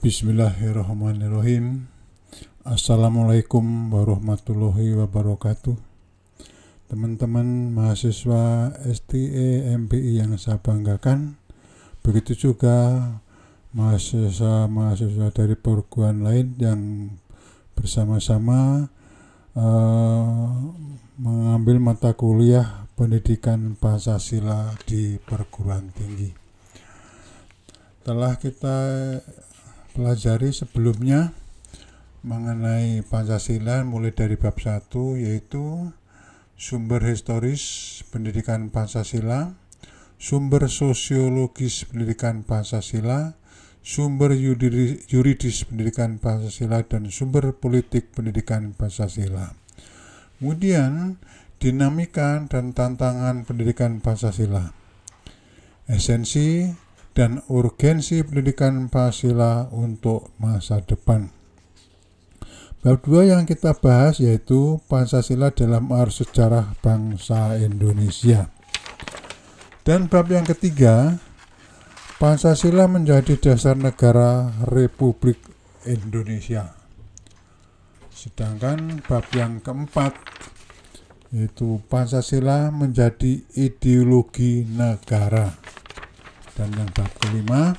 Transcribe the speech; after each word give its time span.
Bismillahirrahmanirrahim 0.00 1.84
Assalamualaikum 2.64 3.92
warahmatullahi 3.92 4.96
wabarakatuh 4.96 5.76
Teman-teman 6.88 7.68
mahasiswa 7.68 8.72
STE 8.80 9.76
MPI 9.76 10.24
yang 10.24 10.40
saya 10.40 10.56
banggakan 10.56 11.36
Begitu 12.00 12.48
juga 12.48 12.96
mahasiswa-mahasiswa 13.76 15.36
dari 15.36 15.52
perguruan 15.52 16.24
lain 16.24 16.56
yang 16.56 16.80
bersama-sama 17.76 18.88
uh, 19.52 20.48
mengambil 21.20 21.76
mata 21.76 22.16
kuliah 22.16 22.88
pendidikan 22.96 23.76
Pancasila 23.76 24.72
di 24.88 25.20
perguruan 25.20 25.92
tinggi. 25.92 26.32
Telah 28.00 28.40
kita 28.40 28.76
pelajari 30.00 30.48
sebelumnya 30.48 31.36
mengenai 32.24 33.04
Pancasila 33.04 33.84
mulai 33.84 34.16
dari 34.16 34.40
bab 34.40 34.56
1 34.56 34.88
yaitu 35.20 35.92
sumber 36.56 37.04
historis 37.04 38.00
pendidikan 38.08 38.72
Pancasila, 38.72 39.52
sumber 40.16 40.72
sosiologis 40.72 41.84
pendidikan 41.84 42.48
Pancasila, 42.48 43.36
sumber 43.84 44.32
yuridis 44.32 45.68
pendidikan 45.68 46.16
Pancasila 46.16 46.80
dan 46.80 47.12
sumber 47.12 47.52
politik 47.52 48.16
pendidikan 48.16 48.72
Pancasila. 48.72 49.52
Kemudian 50.40 51.20
dinamika 51.60 52.40
dan 52.48 52.72
tantangan 52.72 53.44
pendidikan 53.44 54.00
Pancasila. 54.00 54.72
Esensi 55.84 56.72
dan 57.14 57.42
urgensi 57.50 58.22
pendidikan 58.22 58.86
Pancasila 58.86 59.66
untuk 59.74 60.30
masa 60.38 60.78
depan. 60.82 61.30
Bab 62.80 63.04
dua 63.04 63.28
yang 63.28 63.44
kita 63.44 63.76
bahas 63.76 64.24
yaitu 64.24 64.80
Pancasila 64.88 65.52
dalam 65.52 65.92
arus 65.92 66.24
sejarah 66.24 66.72
bangsa 66.80 67.60
Indonesia. 67.60 68.48
Dan 69.84 70.08
bab 70.08 70.32
yang 70.32 70.48
ketiga, 70.48 71.20
Pancasila 72.16 72.88
menjadi 72.88 73.36
dasar 73.36 73.76
negara 73.76 74.48
Republik 74.64 75.40
Indonesia. 75.84 76.72
Sedangkan 78.12 79.04
bab 79.04 79.28
yang 79.36 79.60
keempat 79.60 80.16
yaitu 81.36 81.84
Pancasila 81.86 82.72
menjadi 82.72 83.44
ideologi 83.54 84.66
negara 84.66 85.52
dan 86.60 86.68
yang 86.76 86.92
bab 86.92 87.08
kelima 87.24 87.72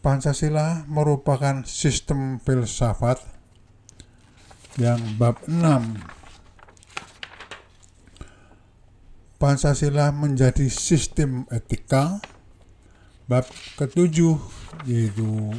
Pancasila 0.00 0.88
merupakan 0.88 1.68
sistem 1.68 2.40
filsafat 2.40 3.20
yang 4.80 4.96
bab 5.20 5.36
6 5.44 5.52
Pancasila 9.36 10.16
menjadi 10.16 10.72
sistem 10.72 11.44
etika 11.52 12.24
bab 13.28 13.44
ketujuh 13.76 14.40
yaitu 14.88 15.52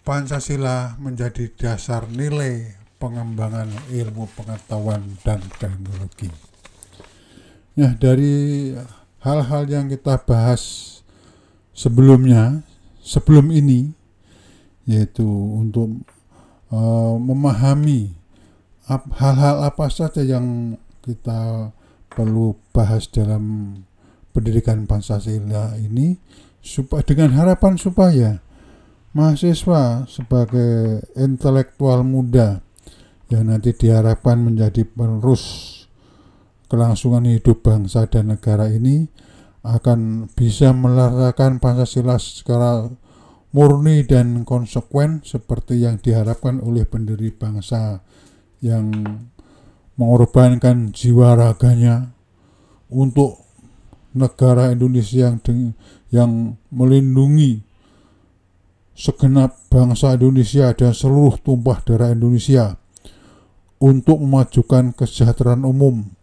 Pancasila 0.00 0.96
menjadi 0.96 1.52
dasar 1.52 2.08
nilai 2.08 2.72
pengembangan 2.96 3.68
ilmu 3.92 4.24
pengetahuan 4.32 5.02
dan 5.20 5.44
teknologi. 5.60 6.55
Nah, 7.76 7.92
dari 7.92 8.72
hal-hal 9.20 9.68
yang 9.68 9.92
kita 9.92 10.16
bahas 10.24 10.96
sebelumnya, 11.76 12.64
sebelum 13.04 13.52
ini, 13.52 13.92
yaitu 14.88 15.28
untuk 15.28 16.08
uh, 16.72 17.20
memahami 17.20 18.16
hal-hal 18.88 19.68
apa 19.68 19.92
saja 19.92 20.24
yang 20.24 20.78
kita 21.04 21.68
perlu 22.08 22.56
bahas 22.72 23.12
dalam 23.12 23.76
pendidikan 24.32 24.88
Pancasila 24.88 25.76
ini 25.76 26.16
supaya 26.64 27.04
dengan 27.04 27.36
harapan 27.36 27.76
supaya 27.76 28.40
mahasiswa 29.12 30.08
sebagai 30.08 31.04
intelektual 31.12 32.00
muda 32.08 32.64
yang 33.28 33.52
nanti 33.52 33.76
diharapkan 33.76 34.40
menjadi 34.40 34.88
penerus 34.88 35.75
kelangsungan 36.66 37.26
hidup 37.26 37.62
bangsa 37.62 38.10
dan 38.10 38.34
negara 38.34 38.70
ini 38.70 39.06
akan 39.66 40.30
bisa 40.34 40.70
melarakan 40.70 41.58
Pancasila 41.58 42.18
secara 42.22 42.86
murni 43.50 44.06
dan 44.06 44.46
konsekuen 44.46 45.26
seperti 45.26 45.82
yang 45.82 45.98
diharapkan 45.98 46.62
oleh 46.62 46.86
pendiri 46.86 47.34
bangsa 47.34 48.04
yang 48.62 48.90
mengorbankan 49.96 50.92
jiwa 50.92 51.34
raganya 51.34 52.14
untuk 52.92 53.42
negara 54.14 54.70
Indonesia 54.70 55.34
yang 55.34 55.38
yang 56.08 56.32
melindungi 56.70 57.64
segenap 58.96 59.60
bangsa 59.68 60.16
Indonesia 60.16 60.72
dan 60.72 60.96
seluruh 60.96 61.36
tumpah 61.42 61.84
darah 61.84 62.16
Indonesia 62.16 62.80
untuk 63.76 64.16
memajukan 64.24 64.96
kesejahteraan 64.96 65.68
umum 65.68 66.15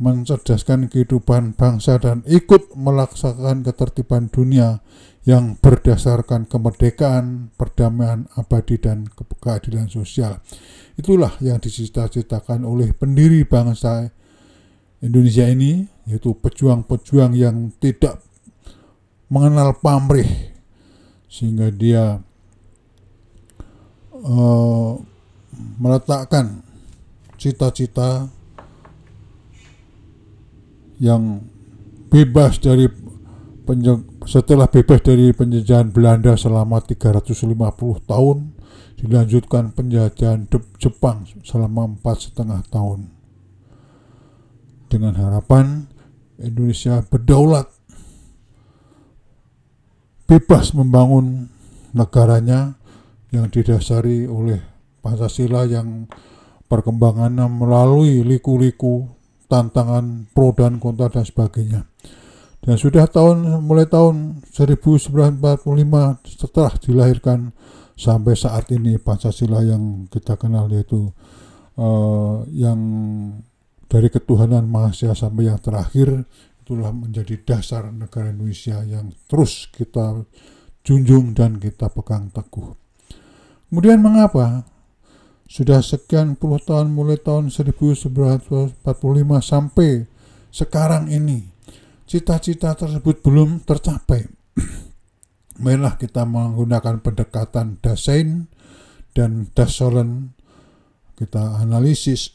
mencerdaskan 0.00 0.88
kehidupan 0.88 1.52
bangsa 1.52 2.00
dan 2.00 2.24
ikut 2.24 2.72
melaksanakan 2.72 3.60
ketertiban 3.68 4.32
dunia 4.32 4.80
yang 5.28 5.60
berdasarkan 5.60 6.48
kemerdekaan, 6.48 7.52
perdamaian 7.60 8.24
abadi 8.32 8.80
dan 8.80 9.12
keadilan 9.12 9.92
sosial. 9.92 10.40
Itulah 10.96 11.36
yang 11.44 11.60
dicita-citakan 11.60 12.64
oleh 12.64 12.96
pendiri 12.96 13.44
bangsa 13.44 14.08
Indonesia 15.04 15.44
ini, 15.44 15.84
yaitu 16.08 16.32
pejuang-pejuang 16.32 17.36
yang 17.36 17.68
tidak 17.76 18.24
mengenal 19.28 19.76
pamrih, 19.76 20.56
sehingga 21.28 21.68
dia 21.68 22.24
uh, 24.16 24.92
meletakkan 25.76 26.64
cita-cita 27.36 28.39
yang 31.00 31.48
bebas 32.12 32.60
dari 32.60 32.86
setelah 34.26 34.66
bebas 34.66 35.00
dari 35.00 35.30
penjajahan 35.30 35.94
Belanda 35.94 36.34
selama 36.34 36.82
350 36.82 37.54
tahun 38.04 38.38
dilanjutkan 39.00 39.72
penjajahan 39.72 40.50
Jepang 40.76 41.24
selama 41.46 41.96
empat 41.96 42.30
setengah 42.30 42.60
tahun. 42.68 43.14
Dengan 44.90 45.14
harapan 45.16 45.86
Indonesia 46.42 46.98
berdaulat 47.06 47.70
bebas 50.26 50.74
membangun 50.74 51.46
negaranya 51.94 52.74
yang 53.30 53.46
didasari 53.48 54.26
oleh 54.26 54.58
Pancasila 55.00 55.64
yang 55.64 56.10
perkembangannya 56.66 57.46
melalui 57.48 58.26
liku-liku 58.26 59.19
tantangan 59.50 60.30
pro 60.30 60.54
dan 60.54 60.78
kontra 60.78 61.10
dan 61.10 61.26
sebagainya. 61.26 61.90
Dan 62.60 62.76
sudah 62.78 63.10
tahun 63.10 63.64
mulai 63.64 63.90
tahun 63.90 64.46
1945 64.54 65.10
setelah 66.28 66.72
dilahirkan 66.78 67.50
sampai 67.98 68.32
saat 68.38 68.70
ini 68.70 69.00
Pancasila 69.00 69.64
yang 69.64 70.06
kita 70.12 70.36
kenal 70.38 70.70
yaitu 70.70 71.10
uh, 71.80 72.44
yang 72.52 72.78
dari 73.90 74.06
ketuhanan 74.06 74.70
Maha 74.70 74.94
sampai 74.94 75.50
yang 75.50 75.58
terakhir 75.58 76.24
itulah 76.62 76.94
menjadi 76.94 77.42
dasar 77.42 77.90
negara 77.90 78.30
Indonesia 78.30 78.78
yang 78.86 79.10
terus 79.26 79.66
kita 79.74 80.22
junjung 80.86 81.34
dan 81.34 81.58
kita 81.58 81.90
pegang 81.90 82.30
teguh. 82.30 82.76
Kemudian 83.66 83.98
mengapa 83.98 84.62
sudah 85.50 85.82
sekian 85.82 86.38
puluh 86.38 86.62
tahun 86.62 86.94
mulai 86.94 87.18
tahun 87.18 87.50
1945 87.50 88.86
sampai 89.42 90.06
sekarang 90.54 91.10
ini 91.10 91.50
cita-cita 92.06 92.78
tersebut 92.78 93.18
belum 93.18 93.66
tercapai. 93.66 94.30
Marilah 95.62 95.98
kita 95.98 96.22
menggunakan 96.22 97.02
pendekatan 97.02 97.82
Dasein 97.82 98.46
dan 99.10 99.50
Dasolen 99.50 100.38
kita 101.18 101.58
analisis 101.58 102.30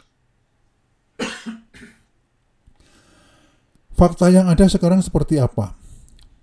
fakta 4.00 4.28
yang 4.28 4.52
ada 4.52 4.68
sekarang 4.68 5.00
seperti 5.00 5.40
apa. 5.40 5.80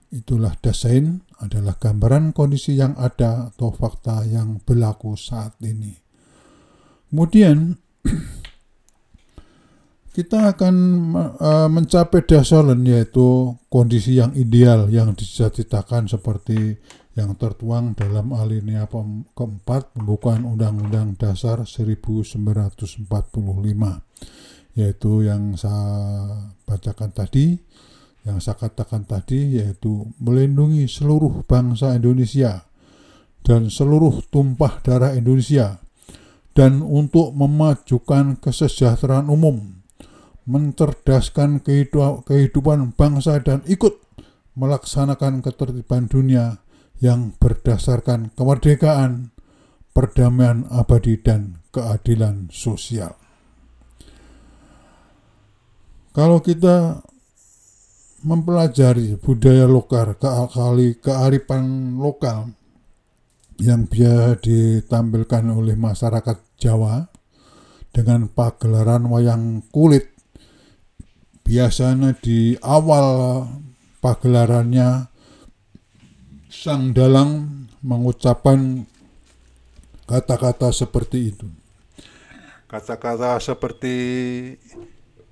Itulah 0.09 0.57
Dasein 0.57 1.21
adalah 1.37 1.77
gambaran 1.77 2.33
kondisi 2.33 2.81
yang 2.81 2.97
ada 2.97 3.53
atau 3.53 3.77
fakta 3.77 4.25
yang 4.25 4.57
berlaku 4.65 5.21
saat 5.21 5.57
ini. 5.61 6.02
Kemudian 7.13 7.77
kita 10.17 10.57
akan 10.57 10.77
uh, 11.37 11.69
mencapai 11.69 12.25
dasaran 12.25 12.81
yaitu 12.89 13.53
kondisi 13.69 14.17
yang 14.17 14.33
ideal 14.33 14.89
yang 14.89 15.13
dicita-citakan 15.13 16.09
seperti 16.09 16.81
yang 17.13 17.37
tertuang 17.37 17.93
dalam 17.93 18.33
alinea 18.33 18.89
keempat 19.37 19.93
pembukaan 19.93 20.49
Undang-Undang 20.49 21.21
Dasar 21.21 21.69
1945 21.69 23.05
yaitu 24.73 25.13
yang 25.21 25.53
saya 25.61 26.49
bacakan 26.65 27.13
tadi 27.13 27.61
yang 28.25 28.41
saya 28.41 28.57
katakan 28.57 29.05
tadi 29.05 29.61
yaitu 29.61 30.09
melindungi 30.17 30.89
seluruh 30.89 31.45
bangsa 31.45 31.93
Indonesia 31.93 32.65
dan 33.45 33.69
seluruh 33.69 34.25
tumpah 34.33 34.81
darah 34.81 35.13
Indonesia 35.13 35.77
dan 36.53 36.85
untuk 36.85 37.33
memajukan 37.33 38.37
kesejahteraan 38.41 39.33
umum 39.33 39.83
mencerdaskan 40.43 41.63
kehidupan 41.63 42.99
bangsa 42.99 43.39
dan 43.39 43.63
ikut 43.71 44.03
melaksanakan 44.59 45.41
ketertiban 45.41 46.11
dunia 46.11 46.61
yang 47.03 47.35
berdasarkan 47.39 48.31
kemerdekaan, 48.35 49.35
perdamaian 49.91 50.67
abadi, 50.71 51.19
dan 51.19 51.63
keadilan 51.75 52.51
sosial. 52.53 53.19
Kalau 56.13 56.45
kita 56.45 57.01
mempelajari 58.23 59.17
budaya 59.19 59.65
lokal, 59.65 60.15
keakali, 60.21 61.01
kearifan 61.01 61.97
lokal 61.99 62.53
yang 63.63 63.87
biasa 63.87 64.43
ditampilkan 64.43 65.47
oleh 65.55 65.79
masyarakat 65.79 66.59
Jawa 66.59 67.07
dengan 67.95 68.27
pagelaran 68.27 69.07
wayang 69.07 69.63
kulit 69.71 70.11
biasanya 71.47 72.19
di 72.19 72.59
awal 72.59 73.47
pagelarannya 74.03 75.07
sang 76.51 76.91
dalang 76.91 77.65
mengucapkan 77.87 78.83
kata-kata 80.11 80.75
seperti 80.75 81.19
itu. 81.31 81.47
Kata-kata 82.67 83.39
seperti 83.39 83.95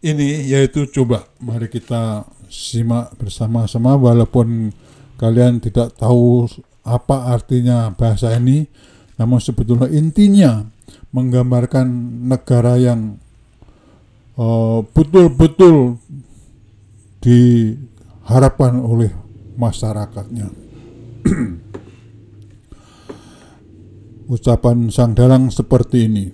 ini 0.06 0.28
yaitu 0.46 0.86
coba 0.86 1.26
mari 1.42 1.66
kita 1.66 2.28
simak 2.46 3.16
bersama-sama 3.18 3.96
walaupun 3.98 4.70
kalian 5.20 5.60
tidak 5.60 5.92
tahu 5.96 6.48
apa 6.84 7.32
artinya 7.32 7.92
bahasa 7.92 8.32
ini 8.36 8.68
namun 9.20 9.40
sebetulnya 9.42 9.88
intinya 9.92 10.64
menggambarkan 11.12 11.88
negara 12.28 12.80
yang 12.80 13.20
Eh, 14.40 14.80
betul-betul 14.96 16.00
uh, 16.00 16.08
diharapkan 17.20 18.80
oleh 18.80 19.12
masyarakatnya. 19.60 20.48
Ucapan 24.32 24.88
sang 24.88 25.12
dalang 25.12 25.52
seperti 25.52 26.08
ini. 26.08 26.32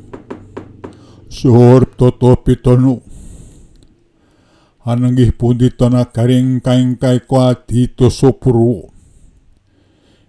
Suhur 1.27 1.91
toto 1.99 2.39
pitonu. 2.47 3.03
Ananggih 4.87 5.35
pundi 5.35 5.75
tanah 5.75 6.15
garing 6.15 6.63
kain 6.63 6.95
kai 6.95 7.27
kwa 7.27 7.59
dito 7.59 8.07
sopurwo. 8.07 8.95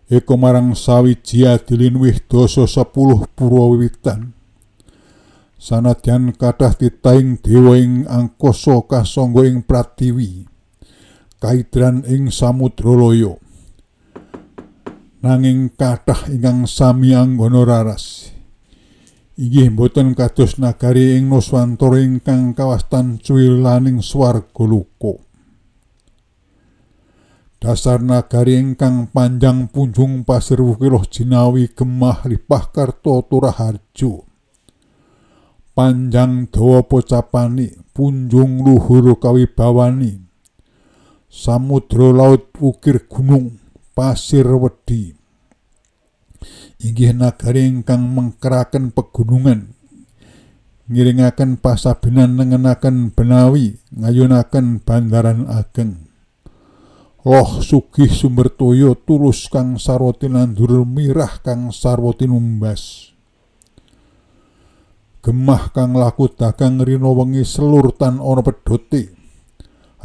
Eko 0.08 0.40
marang 0.40 0.72
sawi 0.72 1.20
jia 1.20 1.60
dilinwih 1.60 2.24
doso 2.32 2.64
sepuluh 2.64 3.28
purwawitan 3.36 4.32
sanadyan 5.60 6.32
kathah 6.32 6.80
titaing 6.80 7.44
dewa 7.44 7.76
ing 7.76 8.08
angkasa 8.08 8.88
kasangga 8.88 9.44
ing 9.44 9.68
pratiwi 9.68 10.48
kaidran 11.44 12.08
ing 12.08 12.32
samudra 12.32 12.96
loya 12.96 13.36
nanging 15.20 15.76
kathah 15.76 16.32
ingkang 16.32 16.64
sami 16.72 17.12
anggana 17.12 17.68
raras 17.68 18.32
inggih 19.36 19.76
boten 19.76 20.16
kados 20.16 20.56
nagari 20.56 21.20
ing 21.20 21.28
Nuswantara 21.28 22.00
ingkang 22.00 22.56
kawastan 22.56 23.20
cuwilaning 23.20 24.00
swarga 24.00 24.64
luka 24.64 25.27
dasar 27.58 28.02
nagari 28.02 28.62
ingkang 28.62 29.10
panjang 29.10 29.70
punjung 29.70 30.22
pasir 30.24 30.62
wukiloh 30.62 31.06
jinawi 31.10 31.70
gemah 31.74 32.26
lipah 32.30 32.70
karto 32.70 33.26
turaharjo 33.26 34.28
panjang 35.78 36.50
dawa 36.50 36.82
pocapani 36.90 37.70
punjung 37.94 38.66
luhur 38.66 39.14
kawibawani. 39.22 40.26
Samudra 41.30 42.10
laut 42.10 42.50
ukir 42.58 43.06
gunung 43.06 43.62
pasir 43.94 44.50
wedi. 44.58 45.14
Inggih 46.82 47.14
nagari 47.14 47.70
ingkang 47.70 48.10
mengkeraken 48.10 48.90
pegunungan. 48.90 49.78
Ngiringaken 50.90 51.62
pasabinan 51.62 52.42
nengenaken 52.42 53.14
benawi 53.14 53.78
ngayunaken 53.94 54.82
bandaran 54.82 55.46
ageng 55.46 56.07
Loh 57.28 57.60
sugih 57.60 58.08
sumber 58.08 58.48
toyo 58.48 58.96
tulus 58.96 59.52
kang 59.52 59.76
sarwati 59.76 60.32
nandur 60.32 60.88
mirah 60.88 61.44
kang 61.44 61.76
sarwati 61.76 62.24
numbas. 62.24 63.12
Gemah 65.20 65.76
kang 65.76 65.92
laku 65.92 66.32
dagang 66.32 66.80
rino 66.80 67.12
wengi 67.12 67.44
selur 67.44 67.92
tan 68.00 68.24
ana 68.24 68.40
pedote. 68.40 69.12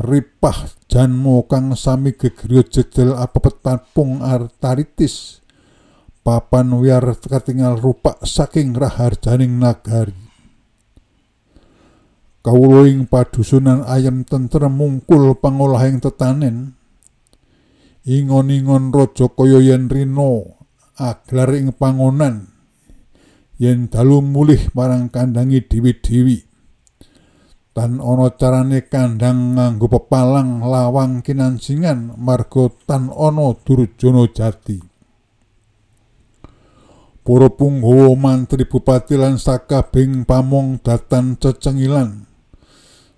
Ripah 0.03 0.67
janmo 0.91 1.47
kang 1.47 1.79
sami 1.79 2.19
gegriyo 2.19 2.67
jejel 2.67 3.15
apa 3.15 3.39
petapung 3.39 4.19
artaritis. 4.19 5.47
Papan 6.27 6.75
wiar 6.75 7.07
ketinggal 7.23 7.79
rupak 7.79 8.19
saking 8.27 8.75
raharjaning 8.75 9.63
nagari. 9.63 10.19
Kawuloing 12.43 13.07
padusunan 13.07 13.87
ayam 13.87 14.27
tentrem 14.27 14.75
mungkul 14.75 15.39
pangolahing 15.39 16.03
tetanen 16.03 16.82
ingon-ingon 18.03 18.91
raja 18.91 19.31
kaya 19.31 19.63
yen 19.63 19.87
rino 19.87 20.59
aglar 20.99 21.55
ing 21.55 21.71
pangonan 21.75 22.51
yen 23.63 23.87
dalu 23.87 24.19
mulih 24.19 24.75
marang 24.75 25.07
kandangi 25.07 25.63
dewi-dewi. 25.63 26.51
Tan 27.73 28.05
ana 28.05 28.29
carane 28.37 28.85
kandang 28.85 29.57
nganggo 29.57 29.89
pepalang 29.89 30.61
lawang 30.61 31.25
kinansingan 31.25 32.21
marga 32.21 32.69
tan 32.85 33.09
ana 33.09 33.57
durjana 33.65 34.29
jati. 34.29 34.77
Para 37.23 37.49
punggawa 37.49 38.13
mantri 38.19 38.67
bupati 38.67 39.15
lan 39.15 39.39
sakabing 39.39 40.27
pamong 40.27 40.83
datan 40.83 41.39
cecengilan 41.39 42.32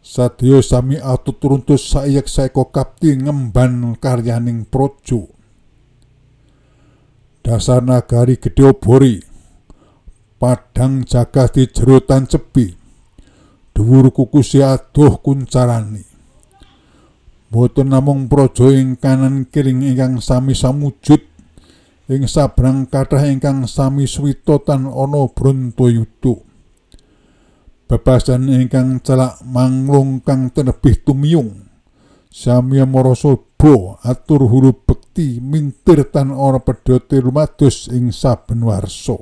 sadya 0.05 0.61
sami 0.61 1.01
atut 1.01 1.41
runtus 1.41 1.89
saiyek 1.89 2.29
saeko 2.29 2.69
kapti 2.69 3.17
ngemban 3.17 3.97
karyaning 3.97 4.69
projo. 4.69 5.33
Dasar 7.41 7.81
nagari 7.81 8.37
gede 8.37 8.69
obori. 8.69 9.17
Padang 10.37 11.09
jaga 11.09 11.49
di 11.49 11.65
jerutan 11.73 12.29
cepi. 12.29 12.77
Dhuwur 13.73 14.13
kukusi 14.13 14.61
adoh 14.61 15.25
kuncarani. 15.25 16.05
Boten 17.49 17.89
namung 17.89 18.29
praja 18.29 18.69
ing 18.77 19.01
kanan 19.01 19.49
kiring 19.49 19.89
ingkang 19.89 20.21
sami 20.21 20.53
samujud. 20.53 21.21
Ing 22.13 22.29
sabrang 22.29 22.85
kathah 22.85 23.25
ingkang 23.25 23.65
sami 23.65 24.05
swita 24.05 24.61
tan 24.61 24.85
ana 24.85 25.25
Brontoyuda 25.33 26.54
bebasan 27.95 28.51
ingkang 28.51 28.99
celak 29.07 29.39
manglung 29.47 30.19
kang 30.19 30.51
tenebih 30.51 30.99
tumiyung 31.07 31.71
sami 32.27 32.83
marasa 32.83 33.39
bo 33.39 34.03
atur 34.03 34.51
huru 34.51 34.75
bekti 34.75 35.39
mintir 35.39 36.03
tan 36.11 36.35
ana 36.35 36.59
pedote 36.59 37.23
lumados 37.23 37.87
ing 37.87 38.11
saben 38.11 38.67
warsa 38.67 39.15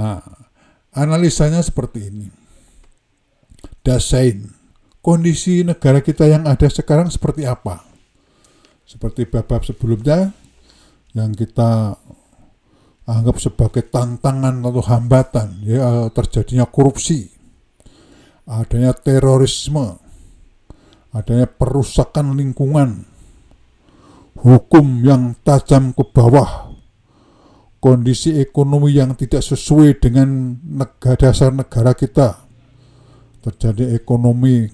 Nah, 0.00 0.24
analisanya 0.96 1.60
seperti 1.60 2.08
ini. 2.08 2.32
Dasain, 3.84 4.48
kondisi 5.04 5.60
negara 5.60 6.00
kita 6.00 6.24
yang 6.24 6.48
ada 6.48 6.72
sekarang 6.72 7.12
seperti 7.12 7.44
apa? 7.44 7.84
Seperti 8.88 9.28
bab-bab 9.28 9.60
sebelumnya 9.60 10.32
yang 11.12 11.36
kita 11.36 12.00
anggap 13.10 13.42
sebagai 13.42 13.90
tantangan 13.90 14.62
atau 14.62 14.82
hambatan 14.86 15.58
ya 15.66 16.06
terjadinya 16.14 16.70
korupsi, 16.70 17.26
adanya 18.46 18.94
terorisme, 18.94 19.98
adanya 21.10 21.50
perusakan 21.50 22.38
lingkungan, 22.38 23.02
hukum 24.38 25.02
yang 25.02 25.34
tajam 25.42 25.90
ke 25.90 26.06
bawah, 26.06 26.70
kondisi 27.82 28.38
ekonomi 28.38 28.94
yang 28.94 29.18
tidak 29.18 29.42
sesuai 29.42 29.98
dengan 29.98 30.54
negara 30.62 31.18
dasar 31.18 31.50
negara 31.50 31.98
kita 31.98 32.46
terjadi 33.40 33.96
ekonomi 33.96 34.68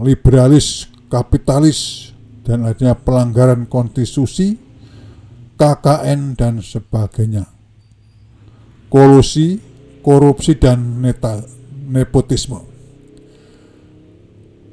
liberalis, 0.00 0.88
kapitalis, 1.10 2.10
dan 2.46 2.64
adanya 2.64 2.96
pelanggaran 2.96 3.66
konstitusi, 3.66 4.56
KKN, 5.58 6.38
dan 6.38 6.62
sebagainya. 6.62 7.61
Kolusi, 8.92 9.56
korupsi, 10.04 10.52
dan 10.60 11.00
neta, 11.00 11.40
nepotisme. 11.88 12.60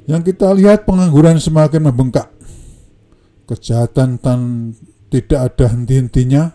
Yang 0.04 0.34
kita 0.34 0.52
lihat 0.52 0.84
pengangguran 0.84 1.40
semakin 1.40 1.88
membengkak. 1.88 2.28
Kejahatan 3.48 4.20
tan 4.20 4.74
tidak 5.08 5.40
ada 5.48 5.72
henti-hentinya. 5.72 6.52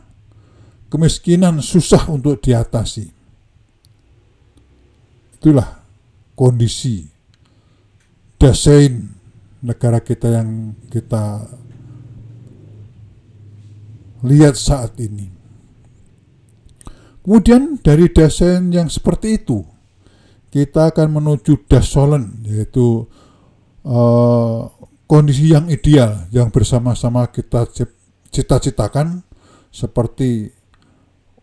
Kemiskinan 0.94 1.58
susah 1.66 2.06
untuk 2.14 2.38
diatasi. 2.38 3.10
Itulah 5.42 5.82
kondisi 6.38 7.10
desain 8.38 9.10
negara 9.66 10.00
kita 10.00 10.30
yang 10.30 10.78
kita 10.94 11.50
lihat 14.22 14.54
saat 14.56 14.96
ini. 15.02 15.35
Kemudian 17.26 17.82
dari 17.82 18.06
desain 18.14 18.70
yang 18.70 18.86
seperti 18.86 19.42
itu, 19.42 19.66
kita 20.54 20.94
akan 20.94 21.18
menuju 21.18 21.66
desolen, 21.66 22.46
yaitu 22.46 23.10
uh, 23.82 24.70
kondisi 25.10 25.50
yang 25.50 25.66
ideal 25.66 26.30
yang 26.30 26.54
bersama-sama 26.54 27.26
kita 27.34 27.66
cita-citakan 28.30 29.26
seperti 29.74 30.54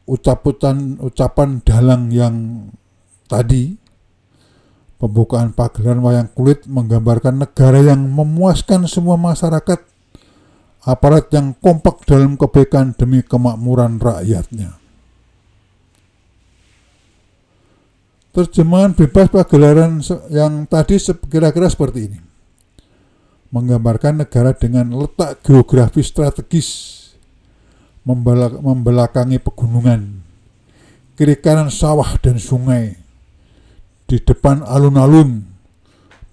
ucapan 0.06 1.02
ucapan 1.02 1.58
dalang 1.66 2.14
yang 2.14 2.34
tadi 3.26 3.82
Pembukaan 5.02 5.50
pagelaran 5.50 5.98
wayang 5.98 6.30
kulit 6.30 6.62
menggambarkan 6.70 7.42
negara 7.42 7.82
yang 7.82 8.06
memuaskan 8.06 8.86
semua 8.86 9.18
masyarakat, 9.18 9.82
aparat 10.86 11.26
yang 11.34 11.58
kompak 11.58 12.06
dalam 12.06 12.38
kebaikan 12.38 12.94
demi 12.94 13.18
kemakmuran 13.26 13.98
rakyatnya. 13.98 14.81
Terjemahan 18.32 18.96
bebas 18.96 19.28
pagelaran 19.28 20.00
yang 20.32 20.64
tadi 20.64 20.96
kira-kira 21.28 21.68
seperti 21.68 22.08
ini. 22.08 22.18
Menggambarkan 23.52 24.24
negara 24.24 24.56
dengan 24.56 24.88
letak 24.96 25.44
geografis 25.44 26.08
strategis 26.08 26.68
membelakangi 28.02 29.38
pegunungan, 29.38 30.24
kiri 31.14 31.38
kanan 31.38 31.70
sawah 31.70 32.18
dan 32.18 32.40
sungai, 32.40 32.98
di 34.10 34.18
depan 34.18 34.66
alun-alun, 34.66 35.46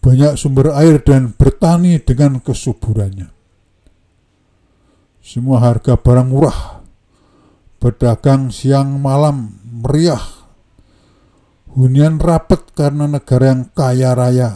banyak 0.02 0.34
sumber 0.40 0.74
air 0.74 1.04
dan 1.04 1.36
bertani 1.36 2.02
dengan 2.02 2.42
kesuburannya. 2.42 3.30
Semua 5.22 5.62
harga 5.62 5.94
barang 5.94 6.30
murah, 6.32 6.82
berdagang 7.78 8.50
siang 8.50 8.98
malam 8.98 9.62
meriah, 9.70 10.39
hunian 11.74 12.18
rapat 12.18 12.74
karena 12.74 13.06
negara 13.06 13.54
yang 13.54 13.70
kaya 13.74 14.12
raya. 14.18 14.52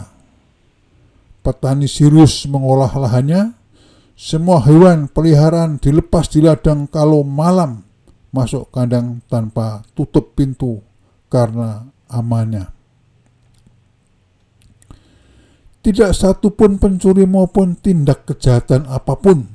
Petani 1.44 1.86
serius 1.86 2.48
mengolah 2.48 2.90
lahannya, 2.96 3.52
semua 4.16 4.64
hewan 4.64 5.10
peliharaan 5.12 5.76
dilepas 5.76 6.32
di 6.32 6.40
ladang 6.40 6.88
kalau 6.88 7.20
malam 7.20 7.84
masuk 8.34 8.72
kandang 8.74 9.22
tanpa 9.30 9.86
tutup 9.94 10.34
pintu 10.34 10.82
karena 11.30 11.86
amannya. 12.10 12.74
Tidak 15.84 16.16
satu 16.16 16.56
pun 16.56 16.80
pencuri 16.80 17.28
maupun 17.28 17.76
tindak 17.76 18.24
kejahatan 18.24 18.88
apa 18.88 19.20
pun. 19.20 19.53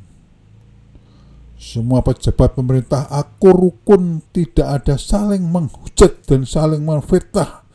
Semua 1.60 2.00
pejabat 2.00 2.56
pemerintah 2.56 3.12
akur 3.12 3.52
rukun 3.52 4.24
tidak 4.32 4.80
ada 4.80 4.96
saling 4.96 5.44
menghujat 5.44 6.24
dan 6.24 6.48
saling 6.48 6.88
menfitnah, 6.88 7.68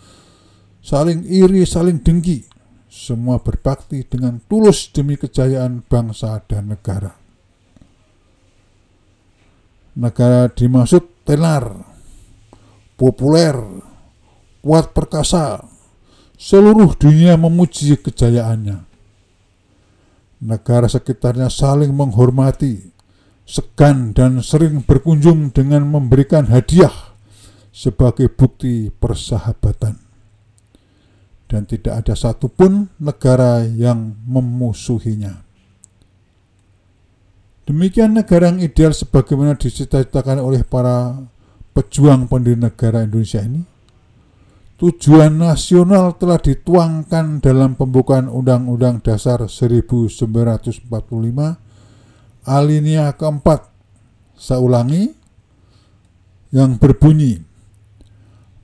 saling 0.81 1.21
iri, 1.29 1.69
saling 1.69 2.01
dengki. 2.01 2.49
Semua 2.89 3.43
berbakti 3.43 4.01
dengan 4.09 4.41
tulus 4.49 4.89
demi 4.89 5.21
kejayaan 5.21 5.85
bangsa 5.85 6.41
dan 6.49 6.73
negara. 6.73 7.13
Negara 10.01 10.49
dimaksud 10.49 11.27
tenar, 11.29 11.85
populer, 12.97 13.61
kuat 14.65 14.97
perkasa, 14.97 15.75
Seluruh 16.35 16.99
dunia 16.99 17.39
memuji 17.39 17.95
kejayaannya. 17.95 18.83
Negara 20.45 20.91
sekitarnya 20.91 21.47
saling 21.47 21.95
menghormati, 21.95 22.94
segan 23.45 24.17
dan 24.17 24.41
sering 24.41 24.83
berkunjung 24.83 25.53
dengan 25.53 25.85
memberikan 25.89 26.49
hadiah 26.49 27.15
sebagai 27.71 28.33
bukti 28.33 28.89
persahabatan. 28.89 30.01
Dan 31.45 31.69
tidak 31.69 32.03
ada 32.03 32.19
satupun 32.19 32.91
negara 32.99 33.63
yang 33.63 34.17
memusuhinya. 34.27 35.45
Demikian 37.65 38.17
negara 38.17 38.53
yang 38.53 38.61
ideal 38.61 38.93
sebagaimana 38.93 39.57
dicita-citakan 39.57 40.43
oleh 40.43 40.67
para 40.67 41.17
pejuang 41.73 42.29
pendiri 42.29 42.61
negara 42.61 43.09
Indonesia 43.09 43.41
ini 43.41 43.65
tujuan 44.77 45.41
nasional 45.41 46.21
telah 46.21 46.37
dituangkan 46.37 47.41
dalam 47.41 47.73
pembukaan 47.79 48.29
Undang-Undang 48.29 49.01
Dasar 49.01 49.49
1945 49.49 51.64
alinea 52.45 53.13
keempat. 53.17 53.73
Saya 54.35 54.61
ulangi, 54.61 55.09
yang 56.55 56.79
berbunyi, 56.79 57.43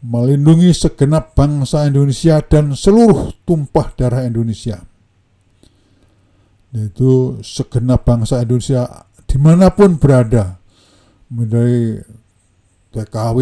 melindungi 0.01 0.71
segenap 0.71 1.35
bangsa 1.35 1.91
Indonesia 1.91 2.39
dan 2.41 2.73
seluruh 2.73 3.35
tumpah 3.43 3.93
darah 3.99 4.23
Indonesia. 4.25 4.79
Yaitu 6.71 7.43
segenap 7.43 8.07
bangsa 8.07 8.47
Indonesia 8.47 9.11
di 9.27 9.37
mana 9.43 9.75
pun 9.75 9.99
berada, 9.99 10.59
mulai 11.31 11.99
TKW, 12.95 13.39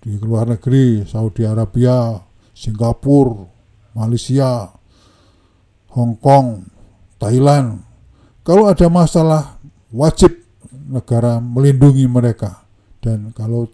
di 0.00 0.16
luar 0.16 0.48
negeri, 0.56 1.04
Saudi 1.04 1.44
Arabia, 1.44 2.16
Singapura, 2.56 3.44
Malaysia, 3.92 4.72
Hong 5.92 6.16
Kong, 6.16 6.64
Thailand. 7.20 7.89
Kalau 8.50 8.66
ada 8.66 8.90
masalah, 8.90 9.62
wajib 9.94 10.34
negara 10.90 11.38
melindungi 11.38 12.10
mereka. 12.10 12.66
Dan 12.98 13.30
kalau 13.30 13.70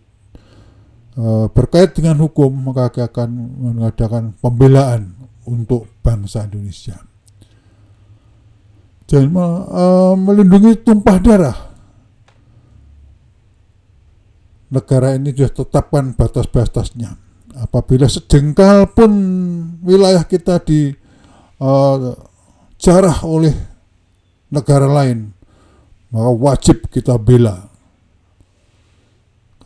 e, 1.16 1.48
berkait 1.48 1.96
dengan 1.96 2.20
hukum, 2.20 2.52
maka 2.52 2.92
akan 2.92 3.28
mengadakan 3.56 4.36
pembelaan 4.36 5.16
untuk 5.48 5.88
bangsa 6.04 6.44
Indonesia. 6.44 7.00
Dan 9.08 9.32
e, 9.32 9.84
melindungi 10.20 10.76
tumpah 10.84 11.18
darah 11.24 11.58
negara 14.68 15.16
ini 15.16 15.32
sudah 15.32 15.52
tetapkan 15.56 16.12
batas-batasnya. 16.12 17.16
Apabila 17.56 18.04
sejengkal 18.12 18.92
pun 18.92 19.08
wilayah 19.80 20.20
kita 20.28 20.60
di 20.60 20.92
uh, 21.56 22.12
jarah 22.76 23.24
oleh 23.24 23.75
negara 24.50 24.86
lain, 24.86 25.32
maka 26.10 26.30
wajib 26.30 26.76
kita 26.90 27.18
bela. 27.18 27.66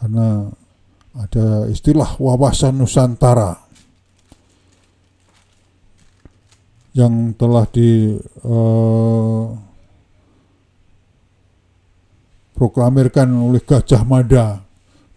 Karena 0.00 0.48
ada 1.12 1.68
istilah 1.68 2.16
wawasan 2.16 2.80
Nusantara 2.80 3.52
yang 6.96 7.36
telah 7.38 7.68
di 7.70 8.18
uh, 8.42 9.46
proklamirkan 12.56 13.30
oleh 13.30 13.62
Gajah 13.62 14.02
Mada 14.04 14.64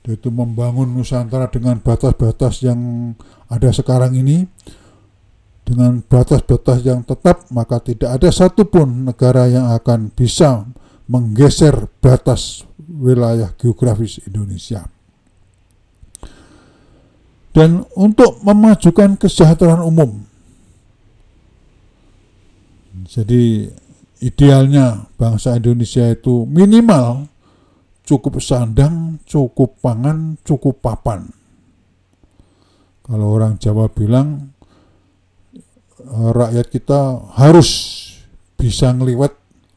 yaitu 0.03 0.27
membangun 0.27 0.91
Nusantara 0.91 1.47
dengan 1.47 1.79
batas-batas 1.79 2.59
yang 2.59 3.15
ada 3.47 3.71
sekarang 3.71 4.19
ini 4.19 4.43
dengan 5.63 6.03
batas-batas 6.03 6.83
yang 6.83 7.07
tetap 7.07 7.47
maka 7.49 7.79
tidak 7.79 8.19
ada 8.19 8.29
satupun 8.29 9.07
negara 9.07 9.47
yang 9.47 9.71
akan 9.71 10.11
bisa 10.11 10.67
menggeser 11.07 11.87
batas 12.03 12.67
wilayah 12.83 13.51
geografis 13.55 14.19
Indonesia. 14.27 14.87
Dan 17.53 17.85
untuk 17.93 18.41
memajukan 18.41 19.13
kesejahteraan 19.13 19.85
umum, 19.85 20.25
jadi 23.05 23.69
idealnya 24.23 25.05
bangsa 25.19 25.61
Indonesia 25.61 26.09
itu 26.09 26.49
minimal 26.49 27.29
cukup 28.07 28.39
sandang, 28.41 29.21
cukup 29.27 29.77
pangan, 29.83 30.39
cukup 30.41 30.81
papan. 30.81 31.29
Kalau 33.03 33.35
orang 33.35 33.59
Jawa 33.59 33.91
bilang 33.91 34.52
rakyat 36.11 36.67
kita 36.69 37.31
harus 37.39 37.69
bisa 38.59 38.91
ngeliwat 38.95 39.33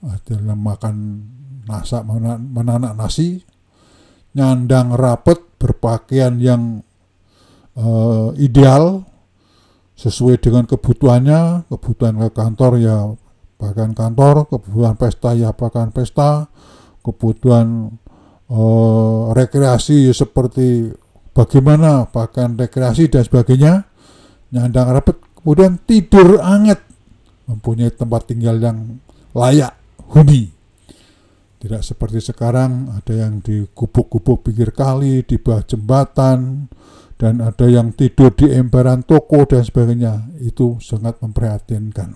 uh, 0.06 0.18
dalam 0.26 0.58
makan 0.62 0.94
nasa 1.66 2.06
menanak 2.06 2.94
nasi 2.94 3.42
nyandang 4.38 4.94
rapet 4.94 5.42
berpakaian 5.58 6.38
yang 6.38 6.86
uh, 7.74 8.30
ideal 8.38 9.02
sesuai 9.96 10.38
dengan 10.38 10.68
kebutuhannya 10.68 11.66
kebutuhan 11.72 12.20
ke 12.20 12.28
kantor 12.36 12.72
ya 12.78 12.98
bahkan 13.56 13.96
kantor 13.96 14.44
kebutuhan 14.46 14.94
pesta 14.94 15.32
ya 15.32 15.50
bahkan 15.56 15.88
pesta 15.90 16.46
kebutuhan 17.00 17.96
uh, 18.52 19.32
rekreasi 19.32 20.12
seperti 20.12 20.92
bagaimana 21.32 22.06
bahkan 22.12 22.54
rekreasi 22.54 23.08
dan 23.08 23.24
sebagainya 23.24 23.88
nyandang 24.52 24.94
rapet 24.94 25.25
kemudian 25.46 25.78
tidur 25.86 26.42
anget. 26.42 26.82
Mempunyai 27.46 27.94
tempat 27.94 28.26
tinggal 28.26 28.58
yang 28.58 28.98
layak 29.30 29.78
huni. 30.10 30.50
Tidak 31.62 31.78
seperti 31.78 32.18
sekarang 32.18 32.90
ada 32.90 33.14
yang 33.14 33.38
di 33.38 33.62
gubuk-gubuk 33.70 34.50
pinggir 34.50 34.74
kali 34.74 35.22
di 35.22 35.38
bawah 35.38 35.62
jembatan 35.62 36.66
dan 37.14 37.38
ada 37.38 37.70
yang 37.70 37.94
tidur 37.94 38.34
di 38.34 38.50
emperan 38.50 39.06
toko 39.06 39.46
dan 39.46 39.62
sebagainya. 39.62 40.34
Itu 40.42 40.82
sangat 40.82 41.22
memprihatinkan. 41.22 42.10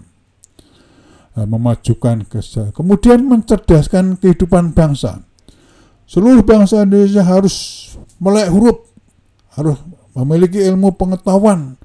Nah, 1.31 1.47
memajukan 1.47 2.27
kesejahteraan 2.27 2.75
kemudian 2.75 3.23
mencerdaskan 3.23 4.19
kehidupan 4.19 4.75
bangsa. 4.75 5.23
Seluruh 6.11 6.43
bangsa 6.43 6.83
Indonesia 6.83 7.23
harus 7.23 7.87
melek 8.19 8.51
huruf 8.51 8.91
harus 9.55 9.79
memiliki 10.19 10.59
ilmu 10.59 10.99
pengetahuan 10.99 11.80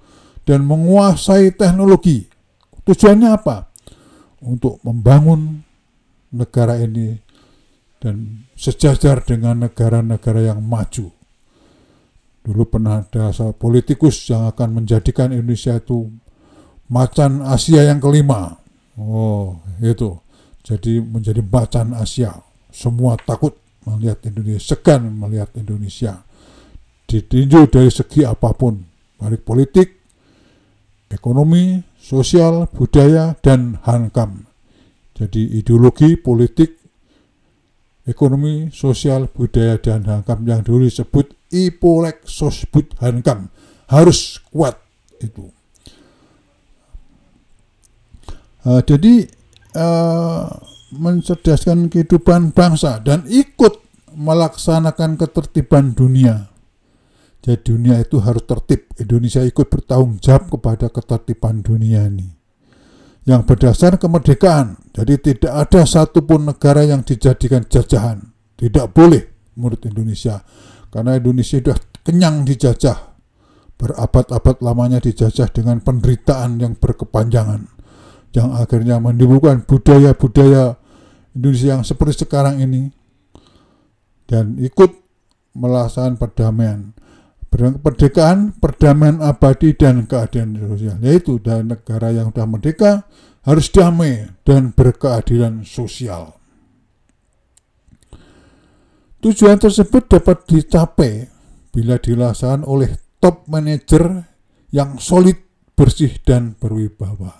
dan 0.45 0.63
menguasai 0.63 1.51
teknologi 1.57 2.29
tujuannya 2.85 3.29
apa 3.33 3.69
untuk 4.45 4.77
membangun 4.85 5.65
negara 6.31 6.77
ini 6.77 7.17
dan 7.97 8.45
sejajar 8.53 9.25
dengan 9.25 9.65
negara-negara 9.65 10.53
yang 10.53 10.61
maju 10.61 11.09
Dulu 12.45 12.61
pernah 12.69 13.01
ada 13.01 13.33
politikus 13.57 14.29
yang 14.29 14.45
akan 14.45 14.77
menjadikan 14.77 15.33
Indonesia 15.33 15.81
itu 15.81 16.05
macan 16.93 17.41
Asia 17.41 17.89
yang 17.89 17.97
kelima. 17.97 18.53
Oh, 19.01 19.57
itu. 19.81 20.13
Jadi 20.61 21.01
menjadi 21.01 21.41
macan 21.41 21.97
Asia. 21.97 22.37
Semua 22.69 23.17
takut 23.17 23.57
melihat 23.89 24.21
Indonesia, 24.29 24.77
segan 24.77 25.09
melihat 25.17 25.49
Indonesia. 25.57 26.21
Ditinjau 27.09 27.65
dari 27.65 27.89
segi 27.89 28.21
apa 28.21 28.53
pun, 28.53 28.77
baik 29.17 29.41
politik, 29.41 29.94
ekonomi, 31.15 31.79
sosial, 31.95 32.67
budaya, 32.67 33.39
dan 33.39 33.79
hankam. 33.87 34.45
Jadi 35.15 35.55
ideologi, 35.63 36.19
politik, 36.19 36.75
ekonomi, 38.03 38.67
sosial, 38.75 39.31
budaya, 39.31 39.79
dan 39.79 40.03
hankam 40.03 40.43
yang 40.43 40.61
dulu 40.61 40.83
disebut 40.83 41.31
Ipolek 41.55 42.27
Sosbud 42.27 42.99
Hankam. 42.99 43.47
Harus 43.87 44.43
kuat 44.51 44.75
itu. 45.23 45.47
Uh, 48.65 48.81
jadi 48.81 49.29
uh, 49.77 50.49
mencerdaskan 50.89 51.87
kehidupan 51.87 52.49
bangsa 52.49 52.97
dan 52.99 53.23
ikut 53.29 53.77
melaksanakan 54.15 55.21
ketertiban 55.21 55.93
dunia. 55.93 56.54
Jadi 57.45 57.61
dunia 57.61 58.01
itu 58.01 58.17
harus 58.17 58.41
tertib. 58.41 58.89
Indonesia 58.97 59.45
ikut 59.45 59.69
bertanggung 59.69 60.17
jawab 60.17 60.49
kepada 60.49 60.89
ketertiban 60.89 61.61
dunia 61.61 62.09
ini 62.09 62.35
yang 63.25 63.43
berdasar 63.43 63.97
kemerdekaan. 63.97 64.77
Jadi 64.93 65.33
tidak 65.33 65.53
ada 65.53 65.81
satupun 65.83 66.45
negara 66.45 66.85
yang 66.85 67.01
dijadikan 67.01 67.65
jajahan. 67.65 68.21
Tidak 68.55 68.93
boleh 68.93 69.51
menurut 69.57 69.81
Indonesia. 69.89 70.45
Karena 70.93 71.17
Indonesia 71.17 71.57
sudah 71.59 71.77
kenyang 72.05 72.45
dijajah. 72.45 73.17
Berabad-abad 73.75 74.63
lamanya 74.63 75.03
dijajah 75.03 75.51
dengan 75.51 75.83
penderitaan 75.83 76.61
yang 76.61 76.79
berkepanjangan. 76.79 77.67
Yang 78.31 78.49
akhirnya 78.55 79.01
menimbulkan 79.03 79.67
budaya-budaya 79.67 80.79
Indonesia 81.35 81.75
yang 81.75 81.83
seperti 81.83 82.23
sekarang 82.23 82.61
ini. 82.63 82.93
Dan 84.29 84.55
ikut 84.61 84.95
melaksanakan 85.57 86.15
perdamaian 86.15 86.79
kemerdekaan, 87.55 88.57
perdamaian 88.59 89.23
abadi 89.23 89.73
dan 89.73 90.05
keadilan 90.05 90.59
sosial. 90.59 90.97
Yaitu 90.99 91.39
dari 91.39 91.63
negara 91.63 92.11
yang 92.11 92.29
sudah 92.35 92.47
merdeka 92.47 92.91
harus 93.45 93.67
damai 93.69 94.27
dan 94.43 94.73
berkeadilan 94.73 95.63
sosial. 95.63 96.35
Tujuan 99.21 99.57
tersebut 99.57 100.05
dapat 100.05 100.45
dicapai 100.45 101.25
bila 101.73 101.97
dilaksanakan 101.97 102.61
oleh 102.65 102.93
top 103.17 103.49
manager 103.49 104.21
yang 104.69 105.01
solid, 105.01 105.41
bersih, 105.73 106.13
dan 106.21 106.53
berwibawa. 106.57 107.33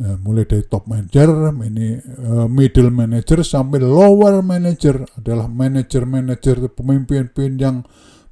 Ya, 0.00 0.16
mulai 0.16 0.48
dari 0.48 0.64
top 0.64 0.88
manager, 0.88 1.52
ini 1.60 2.00
uh, 2.00 2.48
middle 2.48 2.88
manager 2.88 3.44
sampai 3.44 3.84
lower 3.84 4.40
manager 4.40 5.04
adalah 5.18 5.44
manager-manager 5.44 6.72
pemimpin-pemimpin 6.72 7.50
yang 7.60 7.76